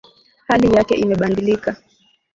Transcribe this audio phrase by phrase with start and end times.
[0.47, 1.77] Hali yake imebadilika.